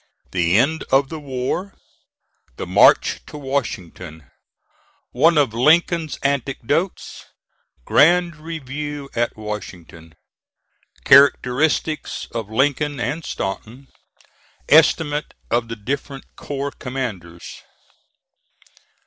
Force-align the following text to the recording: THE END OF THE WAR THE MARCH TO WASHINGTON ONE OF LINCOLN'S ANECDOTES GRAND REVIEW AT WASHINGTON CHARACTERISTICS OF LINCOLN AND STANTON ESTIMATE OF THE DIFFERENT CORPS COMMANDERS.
THE 0.31 0.57
END 0.57 0.83
OF 0.91 1.09
THE 1.09 1.19
WAR 1.19 1.75
THE 2.57 2.65
MARCH 2.65 3.19
TO 3.27 3.37
WASHINGTON 3.37 4.31
ONE 5.11 5.37
OF 5.37 5.53
LINCOLN'S 5.53 6.17
ANECDOTES 6.23 7.25
GRAND 7.85 8.37
REVIEW 8.37 9.09
AT 9.13 9.37
WASHINGTON 9.37 10.15
CHARACTERISTICS 11.05 12.29
OF 12.31 12.49
LINCOLN 12.49 12.99
AND 12.99 13.23
STANTON 13.23 13.89
ESTIMATE 14.69 15.35
OF 15.51 15.67
THE 15.67 15.75
DIFFERENT 15.75 16.25
CORPS 16.35 16.77
COMMANDERS. 16.79 17.61